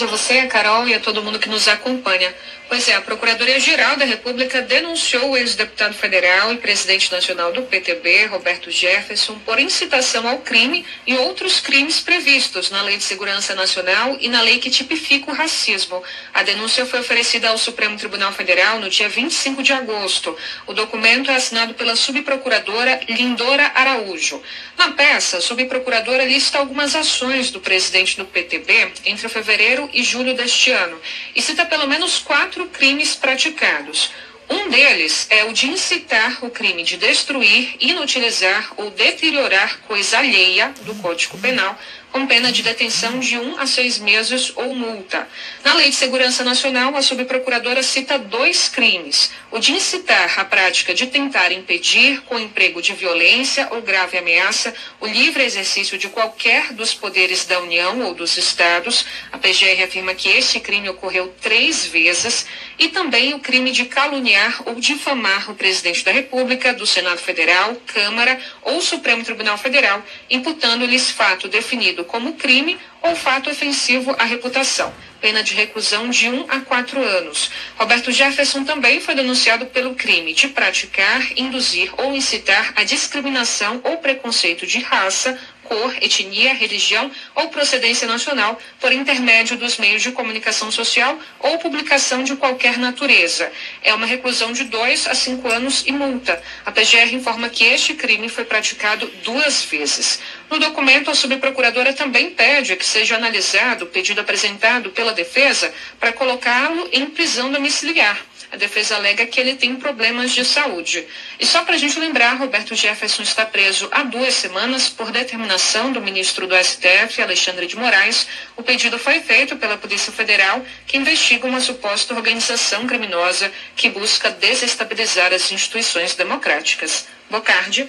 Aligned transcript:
a 0.00 0.06
você, 0.06 0.46
Carol, 0.46 0.88
e 0.88 0.94
a 0.94 1.00
todo 1.00 1.22
mundo 1.22 1.38
que 1.38 1.48
nos 1.48 1.68
acompanha. 1.68 2.32
Pois 2.68 2.88
é, 2.88 2.94
a 2.94 3.02
Procuradoria-Geral 3.02 3.96
da 3.96 4.06
República 4.06 4.62
denunciou 4.62 5.30
o 5.30 5.36
ex-deputado 5.36 5.92
federal 5.92 6.50
e 6.54 6.56
presidente 6.56 7.12
nacional 7.12 7.52
do 7.52 7.62
PTB, 7.62 8.24
Roberto 8.26 8.70
Jefferson, 8.70 9.38
por 9.40 9.58
incitação 9.58 10.26
ao 10.26 10.38
crime 10.38 10.82
e 11.06 11.14
outros 11.16 11.60
crimes 11.60 12.00
previstos 12.00 12.70
na 12.70 12.80
Lei 12.80 12.96
de 12.96 13.02
Segurança 13.02 13.54
Nacional 13.54 14.16
e 14.18 14.28
na 14.30 14.40
lei 14.40 14.58
que 14.58 14.70
tipifica 14.70 15.30
o 15.30 15.34
racismo. 15.34 16.02
A 16.32 16.42
denúncia 16.42 16.86
foi 16.86 17.00
oferecida 17.00 17.50
ao 17.50 17.58
Supremo 17.58 17.98
Tribunal 17.98 18.32
Federal 18.32 18.80
no 18.80 18.88
dia 18.88 19.08
25 19.08 19.62
de 19.62 19.74
agosto. 19.74 20.34
O 20.66 20.72
documento 20.72 21.30
é 21.30 21.34
assinado 21.34 21.74
pela 21.74 21.94
subprocuradora 21.94 23.00
Lindora 23.06 23.70
Araújo. 23.74 24.42
Na 24.78 24.92
peça, 24.92 25.36
a 25.36 25.40
subprocuradora 25.42 26.24
lista 26.24 26.58
algumas 26.58 26.96
ações 26.96 27.50
do 27.50 27.60
presidente 27.60 28.16
do 28.16 28.24
PTB 28.24 28.92
entre 29.04 29.28
fevereiro 29.28 29.81
e 29.92 30.02
julho 30.02 30.34
deste 30.34 30.70
ano 30.70 31.00
e 31.34 31.42
cita 31.42 31.64
pelo 31.66 31.86
menos 31.88 32.18
quatro 32.18 32.66
crimes 32.66 33.14
praticados. 33.14 34.10
Um 34.52 34.68
deles 34.68 35.26
é 35.30 35.44
o 35.44 35.52
de 35.54 35.66
incitar 35.66 36.44
o 36.44 36.50
crime 36.50 36.82
de 36.82 36.98
destruir, 36.98 37.74
inutilizar 37.80 38.74
ou 38.76 38.90
deteriorar 38.90 39.78
coisa 39.88 40.18
alheia 40.18 40.74
do 40.82 40.94
Código 40.96 41.38
Penal, 41.38 41.74
com 42.10 42.26
pena 42.26 42.52
de 42.52 42.62
detenção 42.62 43.18
de 43.18 43.38
um 43.38 43.58
a 43.58 43.66
seis 43.66 43.98
meses 43.98 44.52
ou 44.54 44.74
multa. 44.74 45.26
Na 45.64 45.72
Lei 45.72 45.88
de 45.88 45.96
Segurança 45.96 46.44
Nacional, 46.44 46.94
a 46.94 47.00
subprocuradora 47.00 47.82
cita 47.82 48.18
dois 48.18 48.68
crimes: 48.68 49.32
o 49.50 49.58
de 49.58 49.72
incitar 49.72 50.38
a 50.38 50.44
prática 50.44 50.92
de 50.92 51.06
tentar 51.06 51.50
impedir, 51.50 52.20
com 52.24 52.38
emprego 52.38 52.82
de 52.82 52.92
violência 52.92 53.68
ou 53.70 53.80
grave 53.80 54.18
ameaça, 54.18 54.74
o 55.00 55.06
livre 55.06 55.42
exercício 55.42 55.96
de 55.96 56.08
qualquer 56.08 56.74
dos 56.74 56.92
poderes 56.92 57.46
da 57.46 57.58
União 57.60 58.02
ou 58.02 58.12
dos 58.12 58.36
Estados. 58.36 59.06
A 59.32 59.38
PGR 59.38 59.82
afirma 59.82 60.14
que 60.14 60.28
este 60.28 60.60
crime 60.60 60.90
ocorreu 60.90 61.34
três 61.40 61.86
vezes, 61.86 62.44
e 62.78 62.88
também 62.88 63.32
o 63.32 63.40
crime 63.40 63.70
de 63.70 63.86
caluniar 63.86 64.41
ou 64.66 64.74
difamar 64.76 65.50
o 65.50 65.54
presidente 65.54 66.04
da 66.04 66.12
República, 66.12 66.72
do 66.72 66.86
Senado 66.86 67.18
Federal, 67.18 67.76
Câmara 67.86 68.38
ou 68.62 68.80
Supremo 68.80 69.24
Tribunal 69.24 69.58
Federal, 69.58 70.02
imputando-lhes 70.30 71.10
fato 71.10 71.48
definido 71.48 72.04
como 72.04 72.34
crime 72.34 72.78
ou 73.02 73.14
fato 73.16 73.50
ofensivo 73.50 74.14
à 74.18 74.24
reputação. 74.24 74.92
Pena 75.20 75.42
de 75.42 75.54
reclusão 75.54 76.08
de 76.10 76.28
um 76.28 76.44
a 76.48 76.60
quatro 76.60 77.00
anos. 77.00 77.50
Roberto 77.76 78.10
Jefferson 78.10 78.64
também 78.64 79.00
foi 79.00 79.14
denunciado 79.14 79.66
pelo 79.66 79.94
crime 79.94 80.32
de 80.32 80.48
praticar, 80.48 81.20
induzir 81.36 81.92
ou 81.98 82.14
incitar 82.14 82.72
a 82.74 82.82
discriminação 82.82 83.80
ou 83.84 83.98
preconceito 83.98 84.66
de 84.66 84.78
raça, 84.78 85.38
cor, 85.72 85.96
etnia, 86.02 86.52
religião 86.52 87.10
ou 87.34 87.48
procedência 87.48 88.06
nacional 88.06 88.58
por 88.78 88.92
intermédio 88.92 89.56
dos 89.56 89.78
meios 89.78 90.02
de 90.02 90.12
comunicação 90.12 90.70
social 90.70 91.18
ou 91.38 91.56
publicação 91.56 92.22
de 92.22 92.36
qualquer 92.36 92.76
natureza. 92.76 93.50
É 93.82 93.94
uma 93.94 94.04
reclusão 94.04 94.52
de 94.52 94.64
dois 94.64 95.06
a 95.06 95.14
cinco 95.14 95.48
anos 95.48 95.82
e 95.86 95.92
multa. 95.92 96.42
A 96.66 96.70
PGR 96.70 97.14
informa 97.14 97.48
que 97.48 97.64
este 97.64 97.94
crime 97.94 98.28
foi 98.28 98.44
praticado 98.44 99.06
duas 99.24 99.64
vezes. 99.64 100.20
No 100.50 100.58
documento, 100.58 101.10
a 101.10 101.14
subprocuradora 101.14 101.94
também 101.94 102.28
pede 102.30 102.76
que 102.76 102.84
seja 102.84 103.16
analisado 103.16 103.86
o 103.86 103.88
pedido 103.88 104.20
apresentado 104.20 104.90
pela 104.90 105.14
defesa 105.14 105.72
para 105.98 106.12
colocá-lo 106.12 106.86
em 106.92 107.06
prisão 107.06 107.50
domiciliar. 107.50 108.31
A 108.52 108.56
defesa 108.56 108.96
alega 108.96 109.24
que 109.24 109.40
ele 109.40 109.54
tem 109.54 109.76
problemas 109.76 110.30
de 110.30 110.44
saúde. 110.44 111.06
E 111.40 111.46
só 111.46 111.64
para 111.64 111.74
a 111.74 111.78
gente 111.78 111.98
lembrar, 111.98 112.34
Roberto 112.34 112.74
Jefferson 112.74 113.22
está 113.22 113.46
preso 113.46 113.88
há 113.90 114.02
duas 114.02 114.34
semanas 114.34 114.90
por 114.90 115.10
determinação 115.10 115.90
do 115.90 116.02
ministro 116.02 116.46
do 116.46 116.54
STF, 116.54 117.22
Alexandre 117.22 117.66
de 117.66 117.76
Moraes. 117.76 118.26
O 118.54 118.62
pedido 118.62 118.98
foi 118.98 119.20
feito 119.20 119.56
pela 119.56 119.78
Polícia 119.78 120.12
Federal, 120.12 120.62
que 120.86 120.98
investiga 120.98 121.46
uma 121.46 121.62
suposta 121.62 122.12
organização 122.14 122.86
criminosa 122.86 123.50
que 123.74 123.88
busca 123.88 124.30
desestabilizar 124.30 125.32
as 125.32 125.50
instituições 125.50 126.14
democráticas. 126.14 127.06
Bocardi. 127.30 127.88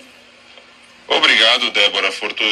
Obrigado, 1.10 1.72
Débora 1.72 2.10
Fortuna. 2.10 2.34